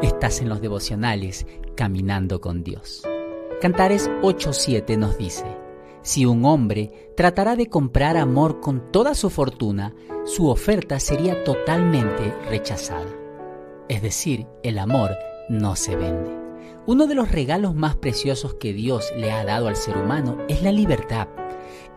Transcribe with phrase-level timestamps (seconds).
[0.00, 3.02] Estás en los devocionales Caminando con Dios.
[3.60, 5.44] Cantares 8:7 nos dice,
[6.02, 12.34] si un hombre tratará de comprar amor con toda su fortuna, su oferta sería totalmente
[12.48, 13.10] rechazada.
[13.88, 15.10] Es decir, el amor
[15.48, 16.30] no se vende.
[16.86, 20.62] Uno de los regalos más preciosos que Dios le ha dado al ser humano es
[20.62, 21.28] la libertad.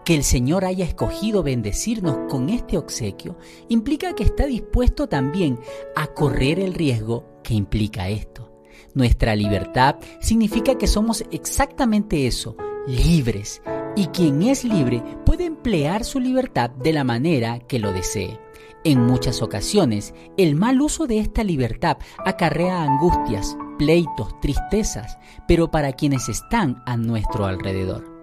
[0.06, 3.38] Que el Señor haya escogido bendecirnos con este obsequio
[3.70, 5.60] implica que está dispuesto también
[5.96, 8.62] a correr el riesgo que implica esto.
[8.94, 12.56] Nuestra libertad significa que somos exactamente eso,
[12.88, 13.64] libres,
[13.96, 18.40] y quien es libre puede emplear su libertad de la manera que lo desee.
[18.84, 25.18] En muchas ocasiones, el mal uso de esta libertad acarrea angustias, pleitos, tristezas,
[25.48, 28.15] pero para quienes están a nuestro alrededor.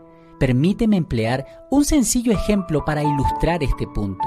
[0.43, 4.27] Permíteme emplear un sencillo ejemplo para ilustrar este punto.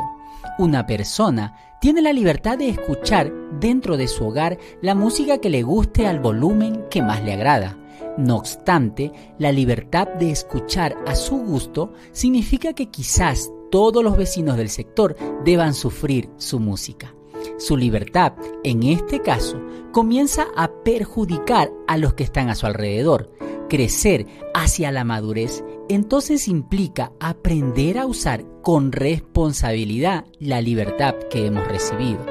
[0.58, 5.64] Una persona tiene la libertad de escuchar dentro de su hogar la música que le
[5.64, 7.78] guste al volumen que más le agrada.
[8.18, 14.56] No obstante, la libertad de escuchar a su gusto significa que quizás todos los vecinos
[14.56, 17.14] del sector deban sufrir su música.
[17.58, 18.32] Su libertad,
[18.64, 23.34] en este caso, comienza a perjudicar a los que están a su alrededor.
[23.70, 31.68] Crecer hacia la madurez entonces implica aprender a usar con responsabilidad la libertad que hemos
[31.68, 32.26] recibido.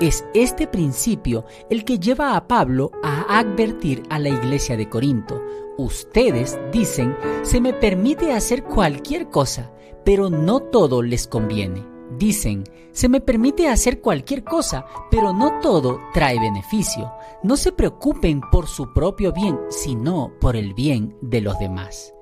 [0.00, 5.42] Es este principio el que lleva a Pablo a advertir a la iglesia de Corinto.
[5.76, 9.72] Ustedes dicen, se me permite hacer cualquier cosa,
[10.04, 11.97] pero no todo les conviene.
[12.16, 17.12] Dicen, se me permite hacer cualquier cosa, pero no todo trae beneficio.
[17.42, 22.14] No se preocupen por su propio bien, sino por el bien de los demás.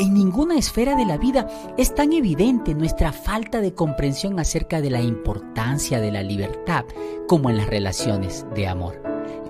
[0.00, 1.46] En ninguna esfera de la vida
[1.78, 6.84] es tan evidente nuestra falta de comprensión acerca de la importancia de la libertad
[7.28, 9.00] como en las relaciones de amor.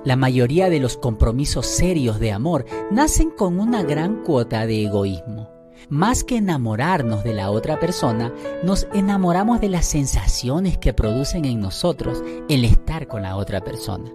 [0.05, 5.49] La mayoría de los compromisos serios de amor nacen con una gran cuota de egoísmo.
[5.89, 11.61] Más que enamorarnos de la otra persona, nos enamoramos de las sensaciones que producen en
[11.61, 14.11] nosotros el estar con la otra persona.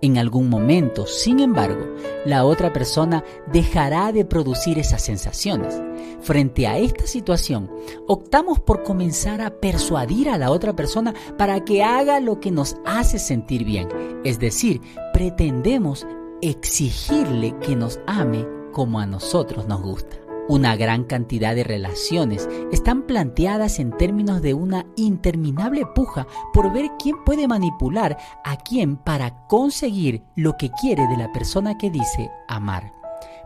[0.00, 5.80] En algún momento, sin embargo, la otra persona dejará de producir esas sensaciones.
[6.20, 7.70] Frente a esta situación,
[8.06, 12.76] optamos por comenzar a persuadir a la otra persona para que haga lo que nos
[12.84, 13.88] hace sentir bien.
[14.24, 14.80] Es decir,
[15.12, 16.06] pretendemos
[16.42, 20.27] exigirle que nos ame como a nosotros nos gusta.
[20.48, 26.86] Una gran cantidad de relaciones están planteadas en términos de una interminable puja por ver
[26.98, 32.30] quién puede manipular a quién para conseguir lo que quiere de la persona que dice
[32.48, 32.94] amar.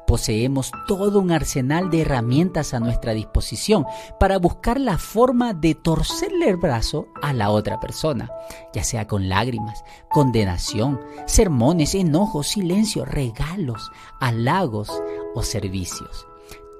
[0.06, 3.84] Poseemos todo un arsenal de herramientas a nuestra disposición
[4.20, 8.30] para buscar la forma de torcerle el brazo a la otra persona,
[8.72, 13.90] ya sea con lágrimas, condenación, sermones, enojos, silencio, regalos,
[14.20, 14.90] halagos
[15.34, 16.26] o servicios.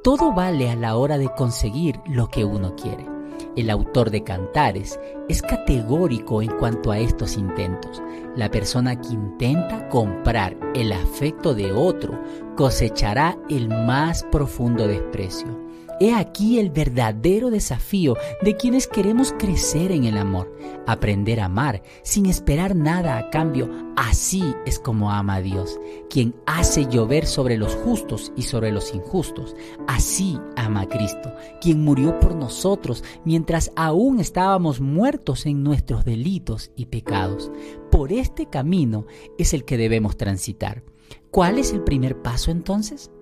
[0.03, 3.07] Todo vale a la hora de conseguir lo que uno quiere.
[3.55, 4.99] El autor de Cantares
[5.29, 8.03] es categórico en cuanto a estos intentos.
[8.35, 12.21] La persona que intenta comprar el afecto de otro
[12.57, 15.62] cosechará el más profundo desprecio.
[16.03, 20.53] He aquí el verdadero desafío de quienes queremos crecer en el amor,
[20.85, 23.71] aprender a amar sin esperar nada a cambio.
[23.95, 25.79] Así es como ama a Dios,
[26.11, 29.55] quien hace llover sobre los justos y sobre los injustos.
[29.87, 36.87] Así ama Cristo, quien murió por nosotros mientras aún estábamos muertos en nuestros delitos y
[36.87, 37.53] pecados.
[37.93, 39.07] Por este camino
[39.39, 40.83] es el que debemos transitar.
[41.31, 43.13] ¿Cuál es el primer paso entonces?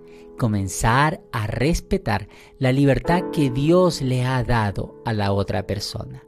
[0.40, 2.26] Comenzar a respetar
[2.58, 6.22] la libertad que Dios le ha dado a la otra persona.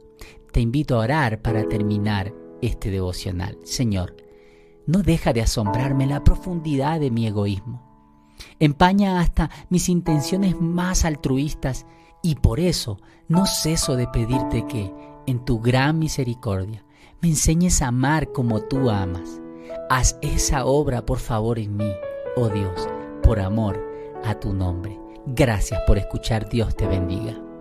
[0.51, 2.31] Te invito a orar para terminar
[2.61, 3.57] este devocional.
[3.63, 4.15] Señor,
[4.85, 7.81] no deja de asombrarme la profundidad de mi egoísmo.
[8.59, 11.87] Empaña hasta mis intenciones más altruistas
[12.21, 14.93] y por eso no ceso de pedirte que,
[15.25, 16.85] en tu gran misericordia,
[17.19, 19.41] me enseñes a amar como tú amas.
[19.89, 21.91] Haz esa obra, por favor, en mí,
[22.35, 22.87] oh Dios,
[23.23, 23.92] por amor
[24.23, 24.97] a tu nombre.
[25.25, 26.49] Gracias por escuchar.
[26.49, 27.42] Dios te bendiga.